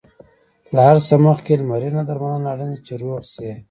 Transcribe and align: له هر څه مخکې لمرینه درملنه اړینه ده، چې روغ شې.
له 0.75 0.79
هر 0.87 0.97
څه 1.07 1.15
مخکې 1.27 1.59
لمرینه 1.59 2.01
درملنه 2.07 2.47
اړینه 2.53 2.75
ده، 2.79 2.83
چې 2.85 2.93
روغ 3.01 3.21
شې. 3.33 3.51